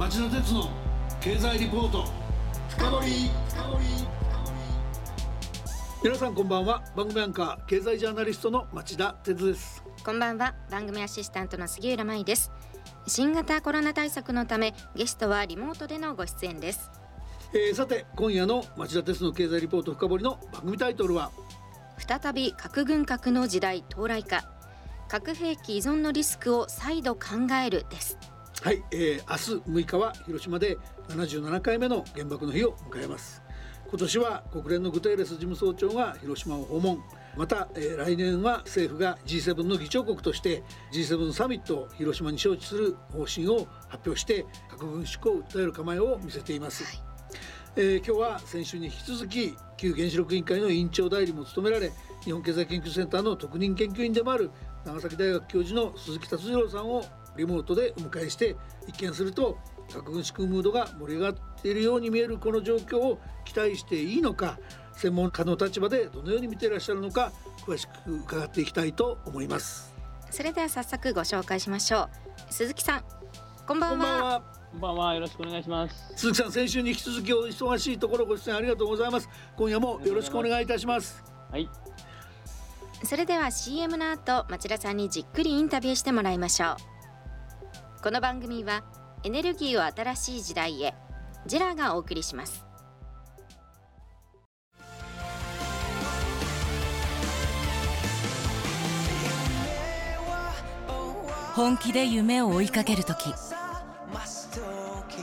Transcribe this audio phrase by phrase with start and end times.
[0.00, 0.70] 町田鉄の
[1.20, 2.06] 経済リポート。
[2.70, 3.30] 深掘
[6.02, 6.82] 皆さんこんばんは。
[6.96, 9.84] 番組アンカー経済ジャーナリストの町田鉄です。
[10.02, 10.54] こんばんは。
[10.70, 12.50] 番組アシスタントの杉浦舞です。
[13.06, 16.90] 新型コロナ対策のためゲストはリモートでのご出演です。
[17.52, 21.30] えー、さて今夜の町田鉄の経済リポート深掘りの番組タイトルは？
[21.98, 24.50] 再び核軍拡の時代到来か。
[25.08, 28.16] 核兵器依存のリスクを再度考えるです
[28.62, 30.76] はい、えー、明日6日は広島で
[31.08, 33.42] 77回目の原爆の日を迎えます。
[33.88, 37.02] 今年は国連のグテーレス事務総長が広島を訪問。
[37.38, 47.02] また、えー、来年は政府が G7 の議長国として G7 サミットを広島に招致する方針を発表して核軍縮を訴える構えを見せています、はい。
[47.76, 51.92] えー、今日は先週に引き続き旧原子力委員会の委員長代理も務められ
[52.24, 54.50] 日本経済研究センターの特任研究員でもある
[54.84, 57.02] 長崎大学教授の鈴木達次郎さんを
[57.40, 59.58] リモートでお迎えして一見すると
[59.92, 64.58] 核軍縮ムードが盛り上がっているように見えるこの状況を期待していいのか
[64.92, 67.32] 専門家の立場でどのように見ていらっしゃるのか
[67.66, 69.92] 詳しく伺っていきたいと思います
[70.30, 72.08] それでは早速ご紹介しましょ
[72.48, 73.04] う鈴木さん
[73.66, 75.14] こんばんはこんばんは。
[75.14, 76.12] よろしくお願いします。
[76.14, 79.28] 鈴木さん、先週に引き続きお忙しいところご出演ありがとうございます。
[79.56, 81.24] 今夜もよろしくお願いいたします。
[81.50, 81.68] はい。
[83.02, 86.99] それでは CM の後、町田さんにじっくりインタビューしてもらいましょう。
[88.02, 88.82] この番組は
[89.24, 90.94] エネルギーを新しい時代へ
[91.46, 92.64] ジェラがお送りします。
[101.54, 103.34] 本気で夢を追いかけるとき。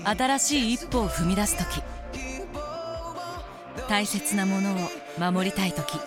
[0.04, 1.82] 新しい一歩を踏み出す時
[3.90, 4.76] 大切なものを
[5.32, 5.98] 守りたい時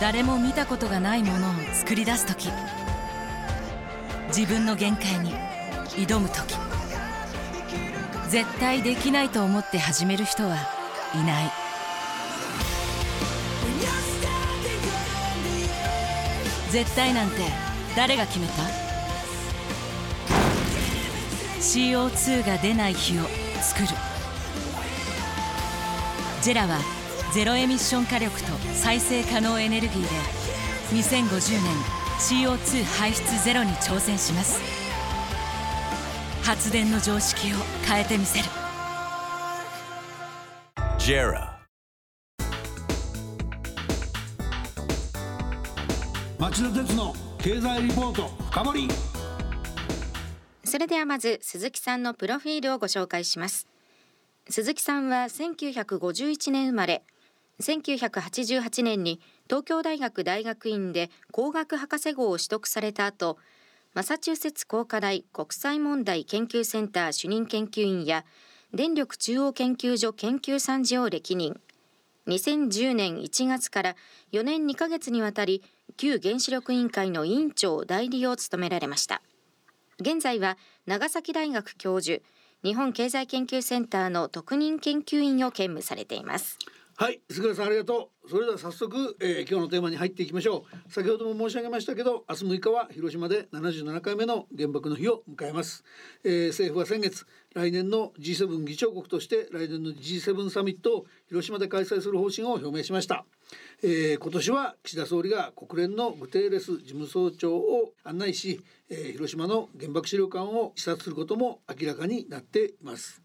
[0.00, 2.48] 誰も見たことがないものを作り出す時
[4.30, 5.32] 自分の限界に
[5.88, 6.54] 挑む時。
[8.28, 10.56] 絶対できないと思って始める人は
[11.14, 11.52] いない。
[16.70, 17.38] 絶対なんて
[17.96, 18.52] 誰が決めた
[21.58, 23.22] ？CO2 が出ない日を
[23.60, 23.88] 作る。
[26.40, 26.78] ジェラは
[27.34, 30.08] ゼロエミッション火力と再生可能エネルギーで
[30.92, 34.60] 2050年 CO2 排出ゼロに挑戦します。
[36.42, 37.56] 発電の常識を
[37.88, 38.44] 変えてみせる。
[40.98, 41.58] ジェラ
[46.38, 48.88] 町田鉄の経済リポート深掘り。
[50.64, 53.66] それではまず鈴木さんのプロフィールをご紹介します。
[54.50, 57.02] 鈴木さんは1951年生まれ
[57.62, 59.20] 1988年に
[59.50, 63.36] 東京大学大学院で工学博士号を取得された後
[63.94, 68.24] マサチューセッツ工科大国際問題研究センター主任研究員や
[68.72, 71.60] 電力中央研究所研究参事を歴任。
[72.28, 73.96] 2010年1月から
[74.30, 75.64] 4年2ヶ月にわたり
[75.96, 79.20] 旧原子力委員会の委員長代理を務められました。
[80.00, 82.22] 現在は長崎大学教授
[82.62, 86.56] 日本経済研究センターの特任研究員を兼務されています。
[87.00, 88.28] はい菅原さんありがとう。
[88.28, 90.92] それでは早速、えー、今日のテーマに入っていきましょう。
[90.92, 95.82] 先ほども申し上げましたけど明日6日は広島で77回目の原爆の日を迎えます、
[96.24, 97.24] えー、政府は先月
[97.54, 103.24] 来年の G7 議長国として来年の G7 サミットを広島で開催する方針を表明しました。
[103.82, 113.22] えー、今年は岸田総理が国連のグテーレス事務総長を案内し、えー、広島の原爆資料館を視察することも明らかになっています。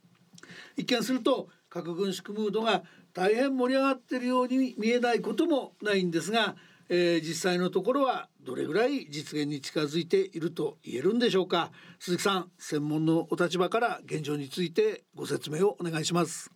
[0.78, 2.84] 一見すると核軍縮ムードが
[3.16, 6.58] 大変盛り上がっているように見えないこともないんですが、
[6.90, 11.72] えー、実際のところはどれぐらい実現に近づいていると言えるんでしょうか。
[11.98, 16.52] 鈴木さん専門のお立場から現状についてご説明をお願いします。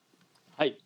[0.57, 0.77] はい。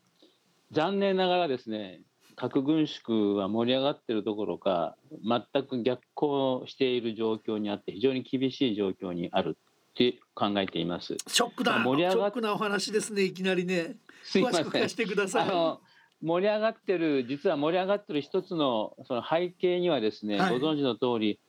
[0.72, 2.02] 残念ながらですね
[2.36, 9.58] 核軍縮は盛り上がっているどころか全く逆行している状況にあって非常に厳しい状況にある。
[9.94, 11.16] って考えています。
[11.28, 11.80] ショックだ。
[11.80, 13.22] 盛り上がっなお話ですね。
[13.22, 13.96] いきなりね。
[14.34, 15.50] 詳しく聞かせてください。
[15.50, 15.82] あの
[16.22, 21.40] 盛り上がってる実は盛り上がってる一つのその背景にはですね、はい、ご存知の通り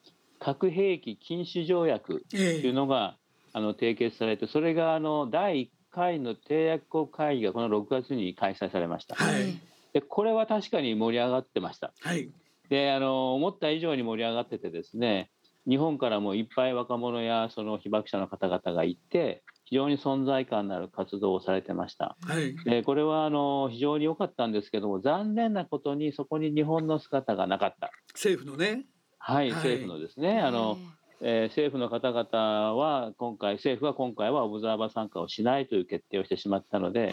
[0.41, 3.17] 核兵器禁止条約というのが、
[3.55, 9.15] えー、あの締結されてそれがあの第1回の締約国会議がこの6月に開催されました。
[9.15, 9.61] はい
[9.95, 11.93] でこれは確かに盛り上がってました。
[12.01, 12.29] はい、
[12.69, 15.31] であの思った以上に盛り上がっててですね
[15.69, 22.17] 日本からもいっぱい若者やその被爆者の方々がいて非常に存在感のある活動をされてました。
[22.27, 27.91] はい、でこれはあの非常に良かったんですけども残念なことにそこに日本の姿がなかった。
[28.13, 28.85] 政府のね。
[29.19, 30.77] はい、はい、政府のですねあの
[31.27, 37.13] えー、政府の方々は今回政府は今回はオブザーバー参加をしないという決定をしてしまったので、はい、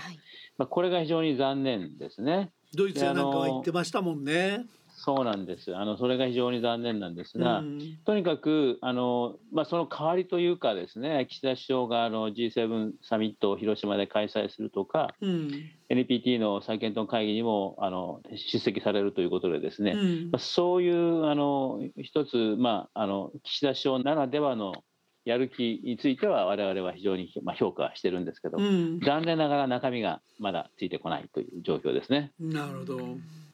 [0.58, 2.52] まあ、これが非常に残念ですね。
[2.76, 4.66] ドイツやなんかは言ってましたもんね。
[5.04, 5.76] そうなんです。
[5.76, 15.50] あのそれが非常に残念なんですが、うん、とにかくあのまあその代わりというかですね、岸田首相があの G7 サミットを広島で開催するとか、うん、
[15.90, 24.84] NPT の再検討会議にもあの出席されるということでですね、うん、まあ、そういうあの一つまああの岸田首相ならではの
[25.26, 32.32] やる気については我々は非常にまあ評価してるんですけど、残念ながら中身がまだついてこないという状況ですね。
[32.40, 32.98] なるほど。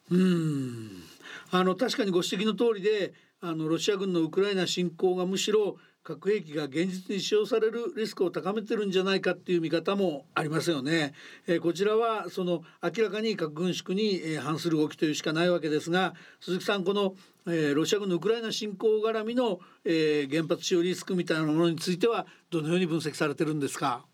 [0.10, 1.04] うん
[1.52, 11.14] あの確かにご指摘の通りであのロシア軍のウクライナ侵攻がむしろ核兵器が現実に使用されるリスクを高めてるんじゃないかっていう見方もありますよね。
[11.48, 17.14] えー、こちらはその明らかに核軍縮に、え、反する動きというしかないわけですが鈴木さんこの、
[17.46, 24.06] えー、ロシア軍のウクライナ侵攻絡みの、え、原発使用リスクみたいなものについてはどのように分析されてるんですか？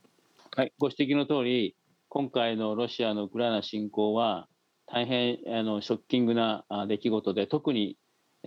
[0.55, 1.75] はい、ご指摘の通り
[2.09, 4.47] 今回のロシアのウクライナ侵攻は
[4.93, 7.97] 大変あのショッキングな出来事で特に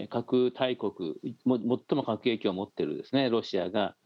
[0.09, 0.93] 核大国
[1.25, 3.97] 最も核兵器を持っているですねロシアが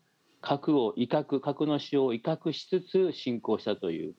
[0.40, 4.14] 核を威嚇核の使用を威嚇しつつ侵攻したという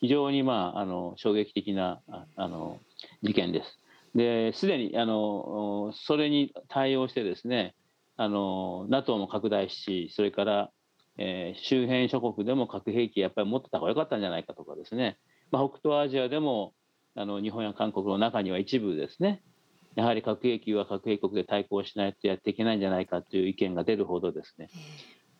[0.00, 2.00] 非常に、まあ、あの衝撃的な
[2.36, 2.78] あの
[3.22, 3.78] 事件です。
[4.14, 7.74] ですでにあのそれに対応してですね
[8.16, 10.70] あの NATO も拡大しそれから、
[11.18, 15.18] えー、周辺諸国でも核兵器やっぱり持ってた方が良かったんじゃないかとかですね、
[15.50, 16.72] まあ、北東アジアでも
[17.18, 19.42] あの日本や韓国の中には一部ですね。
[19.96, 24.68] やはり核兵器は核兵国で対抗しないとやっていけないんじゃないかという意見が出るほどですね。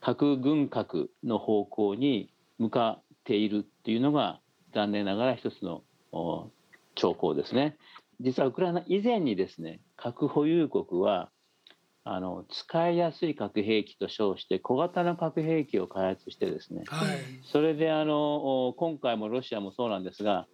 [0.01, 4.41] 核軍拡の方向に向かっているっていうのが
[4.75, 5.85] 残念ながら一つの
[6.97, 7.77] 兆候ですね。
[8.21, 11.31] 実はウクライナ以前にですね核保有国は
[12.03, 17.09] あの使いやすい核兵器と称して小型の核兵器を開発してですね、はい、
[17.45, 20.49] それであの今回もロシアもそうなんですが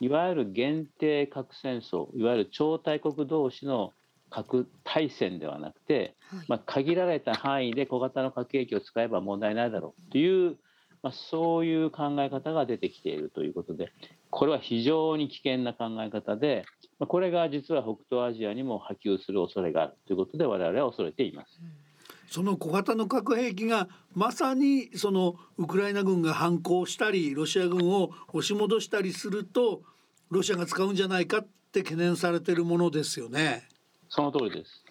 [0.00, 3.92] いわゆる限定核戦争いわゆる超大国同士の
[4.30, 10.56] 核対戦ではなくて、はい、まあ、限られた範囲で小型の核兵器を使えば問題ないだろうという、
[11.02, 13.92] まあ、そういう考え方が出てきているということで
[14.30, 16.64] これは非常に危険な考え方で、
[16.98, 21.60] まあ、これが実は北東アジアにも波及する恐れがあるということで我々は恐れています。
[21.62, 21.85] うん
[22.28, 29.82] その小型の核兵器がまさにそのウクライナ軍が反攻したりロシア軍を押し戻したりすると
[30.30, 33.68] ロシアが使うんじゃないかって懸念されているものですよね。
[34.08, 34.84] その通りです。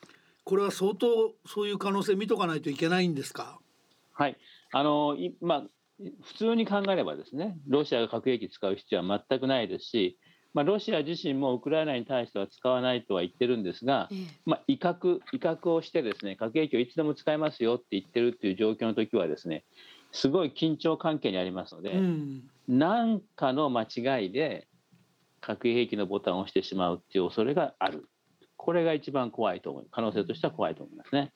[0.44, 3.60] これは相当そういう可能性見とかないといけないんですか？
[4.14, 4.38] はい、
[4.72, 5.64] あのまあ
[6.24, 10.18] 普通に考えればですね、ロシアが核兵器使う必要は全くないですし、
[10.56, 14.10] まあ、ロシア自身もウクライナに対しては使わないとは言ってるんですが、
[14.46, 19.66] まあ、威嚇威嚇をしてですね核兵器をいつでも使えますよって言ってるっていう状況の時はですね
[20.14, 22.00] すごい緊張関係にありますので、
[22.70, 24.68] 何、うん、かの間違いで
[25.42, 28.08] 核兵器のボタンを押してしまうっていう恐れがある。
[28.56, 29.88] これが一番怖いと思う。
[29.92, 31.34] 可能性としては怖いと思いますね。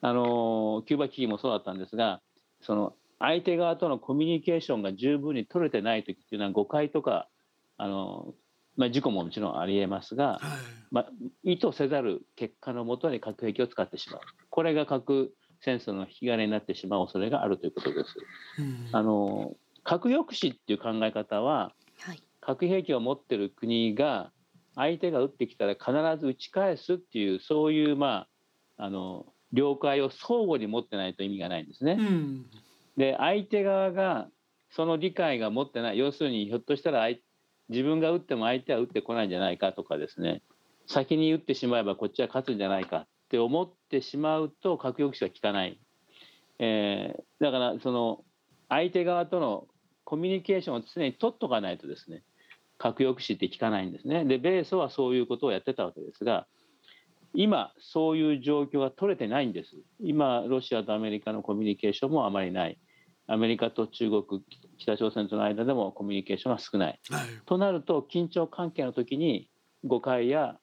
[0.00, 2.20] あのキューバ危機もそうだったんですが
[2.60, 7.28] その相手側とのコミュニケーションが十分に取れてない時っていうのは誤解とか
[7.76, 8.34] あの
[8.82, 10.40] まあ、事故ももちろんありえますが、はい、
[10.90, 11.06] まあ、
[11.44, 14.20] 意図せざる結果のもとに核兵器を使ってしまう。
[14.50, 18.16] これが核戦争の引き金になってしまう恐れがあるということです。
[18.90, 24.32] あの核抑止っていう考え方は、はい、核兵器を持ってる国が
[24.74, 28.26] 相手が撃ってきたら必ず撃ち返すっていうそういうま
[28.78, 31.98] ああの了解を相互に持ってないと意味がないんですね。
[32.00, 32.46] うん、
[32.96, 34.28] で相手側が
[34.70, 35.98] その理解が持ってない。
[35.98, 37.18] 要するにひょっとしたら相
[37.68, 40.42] 自分が打っても相手は打ってこないんじゃないかとかですね。
[40.86, 45.80] 先に打ってしまえばこっちは勝つんじゃないかって思ってしまうと核抑止は効かない、
[46.58, 48.24] えー、だからその
[48.68, 49.66] 相手側との
[50.04, 52.22] コミュニケーションを常に取っとかないとですね。
[52.78, 54.24] 核抑止って効かないんですね。
[54.24, 56.46] で米ソはそういうことをやってたわけですが
[57.34, 59.70] 今そういう状況が取れてないんです。
[60.00, 62.78] 今ロシアとアメリカのコミュニケーションもあまりない。
[63.28, 64.42] アメリカと中国
[64.78, 69.48] 北朝鮮との間でもコミュニケーションが少ない、はい、となると緊張関係の時に
[69.84, 70.56] 誤解や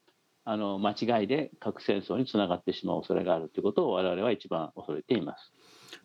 [0.45, 5.51] あの間違いで核戦争につながってしまう恐れがあるということを我々は一番恐れています。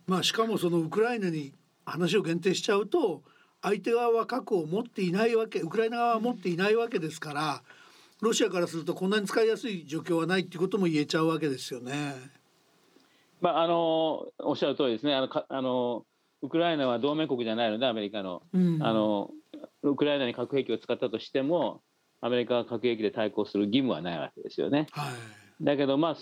[0.07, 1.55] まあ、しかもそのウクライナに
[1.87, 3.23] 話を限定しちゃうと
[3.63, 7.63] 相手側は核を持っていないわけウクライナ側は持っていないわけですから
[8.21, 12.15] ロシアからするとこんなに使いやすい状況はないっていうことも言えちゃうわけですよね。
[13.41, 16.05] まあ、あのおっしゃる通りですねあのかあの
[16.45, 18.43] ウクライナは同盟国じゃないのでアメリカの。
[18.53, 19.31] うん、あの
[19.83, 21.81] ウクライナに核兵器を使ったとしても
[22.21, 24.87] アメリカが核兵器で対抗する義務はないわけですよね。
[24.91, 25.11] は
[25.61, 26.17] い、だけどまあ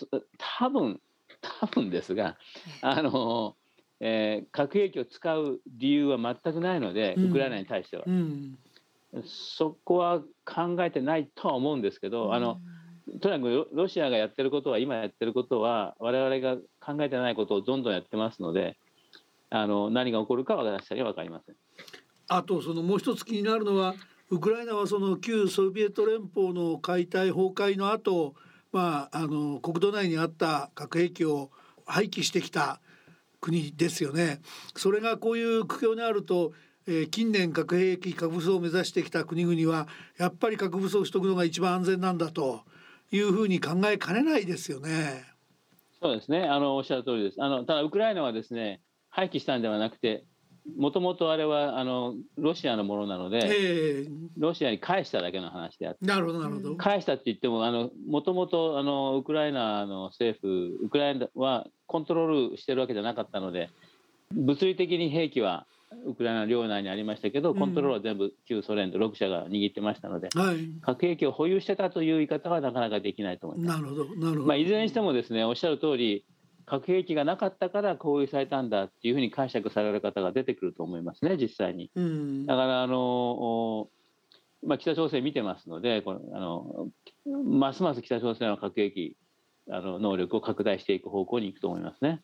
[0.60, 1.00] 多分
[1.40, 2.36] 多分ですが
[2.82, 3.56] あの、
[3.98, 8.58] えー、核兵器を使う理由は全くないので、ウクライナに対しては、うん、
[9.24, 12.60] そこは考えてないとは思うんですけど、あの
[13.20, 18.76] とにかくロシアがやってることは今やってることは我々が考えてないことをどんどんやってますので
[19.54, 21.56] あの何が起こるかは私は分かりません。
[22.28, 23.94] あとそのもう一つ気になるのは
[24.30, 28.34] ウクライナはその旧ソビエト連邦の解体崩壊の後、
[28.72, 31.50] まああの国土内にあった核兵器を
[31.84, 32.80] 廃棄してきた
[33.42, 34.40] 国ですよね。
[34.74, 36.54] それがこういう苦境にあると、
[36.86, 42.62] えー、近年核兵器核武装を目指してきた国々はやっぱり核武装しとくのが一番安全なんだと
[43.10, 45.26] いうふうに考えかねないですよね。
[46.00, 46.44] そうですね。
[46.44, 47.42] あのおっしゃる通りです。
[47.42, 48.80] あのただウクライナはですね
[49.12, 50.24] 廃棄したんではなくて
[50.76, 54.06] もともとあれはあのロシアのものなので、え。
[54.08, 56.76] ー、ロシアに返しただけの話であってなるほどなるほど。
[56.76, 63.70] 返したって言ってももともとウクライナの政府ウクライナはコントロールしてるわけじゃなかったので
[64.30, 65.66] 物理的に兵器は
[66.06, 73.80] ウクライナ領内にありましたけどコントロールは全部旧ソ連と6社が握ってましたので、うんはい、核兵器を保有してたという言い方はなかなかできないと思います。
[73.80, 74.46] なるほどなるほど。
[74.46, 76.24] まあ、いずれにしてもですねおっしゃる通り
[76.66, 81.90] 核兵器がなかったから攻撃されたんだっていうふうに解釈される方が出てくると思いますね、実際に。
[81.94, 83.88] うん、だからあの、
[84.64, 86.88] まあ、北朝鮮見てますのでこのあの
[87.44, 89.16] ますます北朝鮮は核兵器
[89.70, 92.20] あの能力を拡大していく方向に行くと思いますね。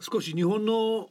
[0.00, 1.08] 少し日本の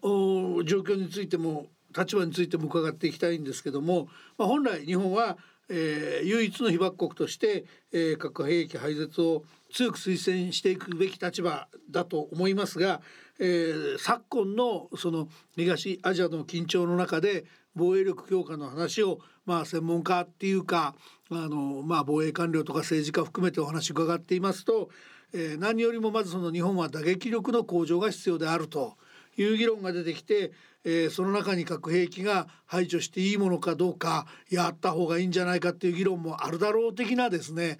[0.66, 1.68] 状況についても
[1.98, 5.38] 立場についても伺っていきたいんですけども、まあ、本来日本は、
[5.70, 13.02] えー、唯一の被爆国として、えー、核兵器廃絶を強く推薦していくべき立場だと思いますが、
[13.40, 20.96] えー、昨今のその東アジアの緊張の中で防衛力強化の話をまあ専門家っていうか
[21.30, 24.90] あのまあ防衛官僚とか政治家含めてお話伺っていますと、
[25.34, 28.98] えー、何よりもまずその日本は打撃力の向上が必要であると
[29.38, 30.52] いう議論が出てきて、
[30.84, 37.80] えー、その中に核兵器が排除していいものかどうかやった方がいいんじゃないかっていう議論もあるだろう的なですね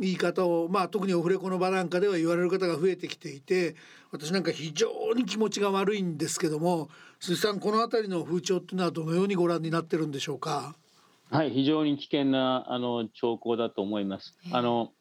[0.00, 3.76] 言い方を、まあ、特にオフレコの場なんかでは言われる方が増えてきていて
[4.10, 6.88] 私なんか非常に気持ちが悪いんですけども
[7.20, 10.74] 鈴木さんこの辺りの風潮っていうのはどのようにご覧になってるんでしょうか？
[11.30, 14.34] はい非常に危険なあの兆候だと思います。
[14.50, 14.92] あの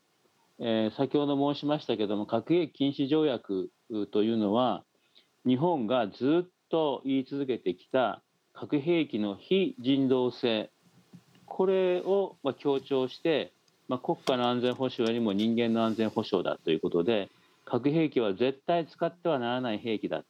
[0.59, 3.71] えー、先ほど申しましたけども核兵器禁止条約
[4.11, 4.83] というのは
[5.47, 8.21] 日本がずっと言い続けてきた
[8.53, 10.69] 核兵器の非人道性
[11.45, 13.53] これを強調して
[13.89, 17.29] まあ、国家の安全保障よりも人間の安全保障だということで
[17.65, 20.23] 核兵器は絶対使ってはならない兵器だ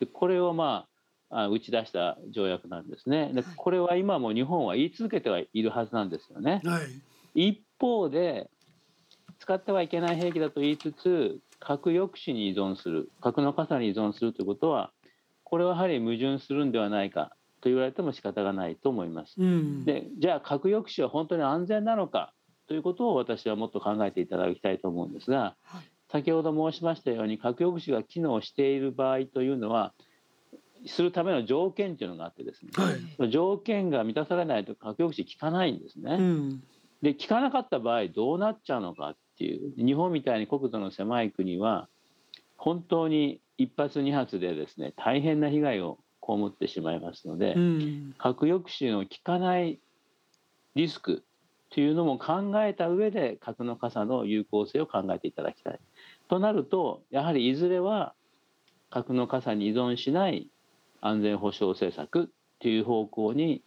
[0.00, 0.86] でこれをま
[1.30, 3.32] あ打ち出した条約なんですね。
[3.32, 6.60] でこれは今も日本は言い続けてはいるはずなんですよね。
[6.64, 6.80] は
[7.34, 8.50] い、一方で
[9.40, 14.92] 使ってはいけない兵器だと言いつつ核抑止に依存する核の傘に依存するということは
[15.42, 19.34] これはやはり矛盾するんではないかと言われても仕方がないと思います。
[19.38, 22.32] うん、でじゃあ核抑止は本当に安全なのか
[22.66, 29.92] ということを私はもっと考えていただきたいと思うんですが、はい、先ほど申しましたように核抑止が機能している場合というのは
[30.86, 36.16] するための条件というのがあってですね、はい、条件が満たされないと核抑止効かないんですね。
[36.18, 36.62] うん、
[37.02, 41.88] で効かなかった場合どうなっちゃうのかっていう日本みたいに国土の狭い国は
[42.56, 49.78] 本当に一発二発でですね大変な被害を被ってしまいますので、うん、核抑止の効かない
[50.74, 51.24] リスク
[51.74, 55.80] というのも考えた上で核の傘の有効性を考えていただきたい。
[56.28, 58.14] となるとやはりいずれは
[58.90, 60.48] 核の傘に依存しない
[61.00, 63.64] 安全保障政策という方向に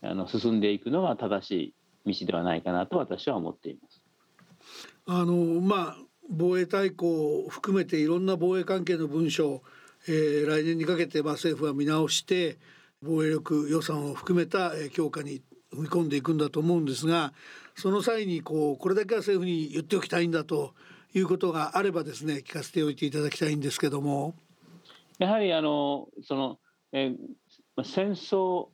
[0.00, 1.74] あの進んでいくのが正し
[2.06, 4.02] い道ではないかなと私は思っています。
[5.04, 5.96] あのまあ
[6.30, 9.62] 防衛大綱を含めていろんな防衛関係の文書、
[10.08, 12.56] えー、来年にかけてまあ政府は見直して
[13.02, 15.42] 防衛力予算を含めた強化に
[15.74, 17.32] 踏み込んでいくんだと思うんですが
[17.74, 20.74] その際にこうこれだけは政府に言っておきたいんだと
[21.14, 24.34] いうことがあればですね聞かせておいていただきたいんですけども。
[25.18, 26.58] やはりあのその、
[26.90, 28.68] えー、戦争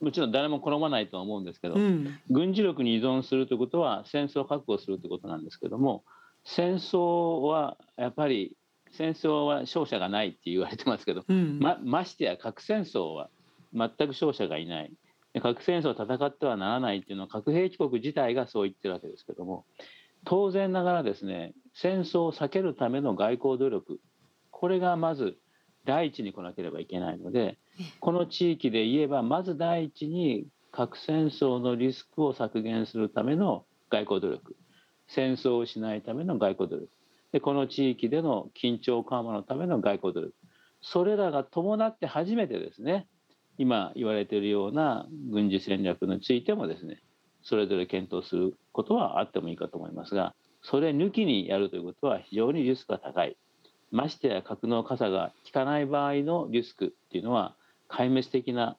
[0.00, 6.04] もちろん誰も好まないとは思うんですけど、うん、軍事力に依存するということは戦争を確保するということなんですけども
[6.44, 8.56] 戦争はやっぱり
[8.92, 13.28] 戦争は勝者がないって言われてますけど、うん、まましてや核戦争は
[13.74, 14.92] 全く勝者がいない
[15.38, 19.64] 核戦争を戦ってはならないっていうのは核兵器国自体がそう言ってるわけですけども
[20.24, 24.00] 当然ながらですね戦争を避けるための外交努力
[24.50, 25.36] これがまず
[25.86, 27.58] 第一に来なければいけないので
[28.00, 34.56] この地域で言えばまず第一に核戦争のリスクを削減するための外交努力
[35.08, 36.88] 戦争をしないための外交努力
[37.32, 40.34] でこの地域での緊張緩和のための外交努力
[40.82, 43.06] それらが伴って初めてですね
[43.58, 47.02] 今言われているような軍事戦略についてもですね
[47.42, 53.36] それぞれ検討することはあってもいいかと思いますがそれ抜きにやるということは非常にリスクが高い。
[53.90, 57.56] ましてや核の傘が効かない場合のリスクっていうのは
[57.88, 58.76] 壊滅的な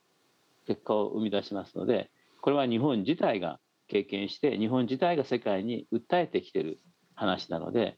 [0.68, 2.10] 結果を生み出しますので
[2.42, 3.60] これは日本自体が
[3.90, 6.80] 経験して日本自体が世界に訴えてきている
[7.14, 7.98] 話なので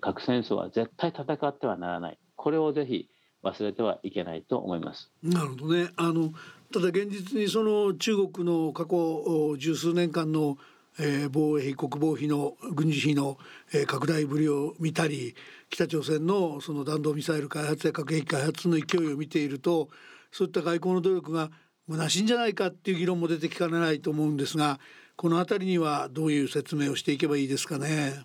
[0.00, 2.18] 核戦争は絶対戦ってはならない。
[2.36, 3.08] これをぜひ
[3.44, 5.10] 忘れてはいけないと思います。
[5.22, 6.32] なるほどねあの
[6.72, 10.58] ただ現実にその中国の過去十数年間の
[10.96, 13.36] えー、防衛費国防費の軍事費の、
[13.72, 15.34] えー、拡大ぶりを見たり
[15.68, 19.88] 北朝鮮のその弾道ミサイル開発や核兵器開発の勢いを見ていると
[20.30, 21.50] そういった外交の努力が
[21.90, 24.78] 虚しいんじゃないかっていう議論も出てきかねないと思うんですが
[25.16, 28.24] この辺りにはどういう説明をしていけばいいですかね？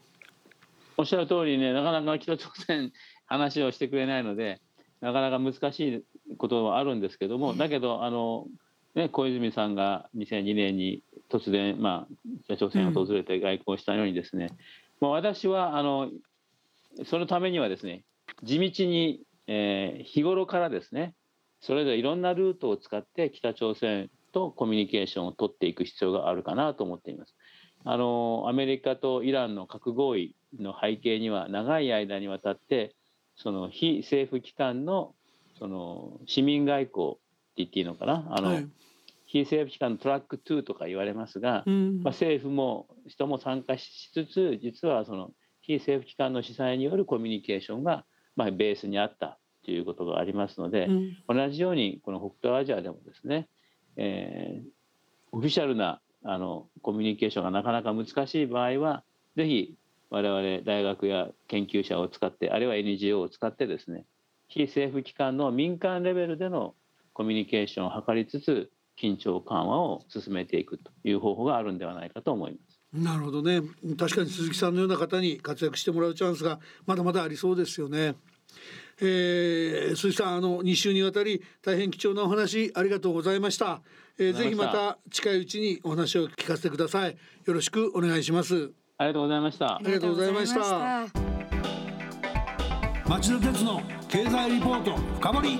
[0.95, 2.91] おっしゃる通りねなかなか北朝鮮
[3.25, 4.61] 話をしてくれないので
[5.01, 6.03] なかなか難しい
[6.37, 8.47] ことはあるんですけどもだけどあの、
[8.95, 12.15] ね、小泉さんが2002年に突然、まあ、
[12.45, 14.57] 北朝鮮を訪れて外交したようにですね、うん、
[15.01, 16.09] まあ、私はあの
[17.05, 18.03] そのためにはですね
[18.43, 21.13] 地道に、えー、日頃からですね
[21.61, 27.35] それぞれいろんなルートを使って北朝鮮とコミュニケーションを取っていく必要があるかなと思っています。
[27.85, 32.95] あのアメリカとイランの核合意の背景には長い間にわたって
[33.41, 35.15] その非政府機関の
[35.57, 37.19] その市民外交って
[37.57, 38.27] 言っていいのかな？
[38.29, 38.67] あの、はい、
[39.25, 45.31] 非政府機関のトラック2とか言われますが、うん、まあ、政府も人も参加しつつ実はその
[45.61, 48.05] 非政府機関の主催によるコミュニケーションが、
[48.35, 53.47] まあ、ベースにあったということがありますので、うん、同じようにこの北東アジアでもですね、
[53.97, 54.67] えー、
[55.31, 59.03] オフィシャルなあのコミュニケーションがなかなか難しい場合は
[59.35, 59.75] ぜひ
[60.09, 64.05] 我々大学や研究者を使ってあるいは NGO を使ってですね
[64.47, 66.73] 非政府機関の民間レベルでの
[67.13, 72.79] コミュニケーションを図りつつ緊張緩和を進めていくという方法があるんではないかと思います。
[72.91, 73.61] なるほどね
[73.99, 78.15] 確かに鈴木さんのような方に活躍してもらうチャンスがまだまだありそうですよね。
[79.01, 83.81] えー、鈴木さんあの2週にわたり大変貴重なお話ありがとうございました。
[84.17, 87.17] えー、ぜひまた近いうちにお話を聞かせてください。
[87.45, 88.78] よろしくお願いします。
[89.01, 89.75] ありがとうございました。
[89.75, 90.59] ありがとうございました。
[93.07, 95.59] 町田鉄の経済リポート深掘り。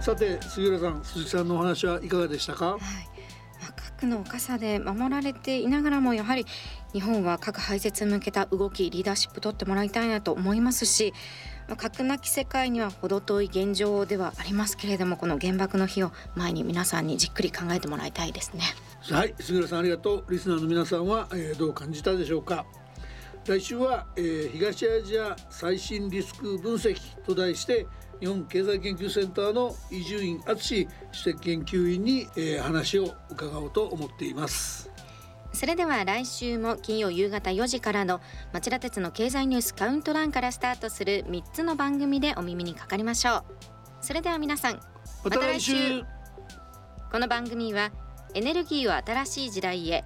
[0.00, 3.13] さて杉浦さん鈴木さんのお話はいかがでしたか、はいまあ、
[4.04, 6.46] 核の傘で守られていながらもやはり
[6.92, 11.14] 日本は核廃絶に向けた動きリーダーシップ取ってもらいたいなと思いますし
[11.78, 18.62] 核なき世界には程遠い現状ではありますけれどもこの原爆の日を前に皆さんにじっくり考えてもらいたいですね。
[19.10, 20.24] はい杉浦さんありがとう。
[20.30, 22.66] リスナーの皆さんは、えー、どう感じたでしょうか。
[23.46, 27.86] 来週は、えー、東アジア最新リスク分析と題して
[28.24, 34.90] 日本経済研究センターの伊集院敦主席研究員に、えー、話を伺おうと思っています。
[35.52, 38.22] それでは来週も金曜夕方4時からの
[38.54, 43.44] 町田鉄の経済ニュースカウントダウンからスタートする3つの番組でお耳にかかりましょう。
[44.00, 44.80] それでは皆さん
[45.22, 46.02] また来週
[47.12, 47.92] この番組は
[48.32, 50.02] エネルギーを新しい時代へ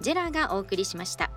[0.00, 1.30] ジェラがお送りしました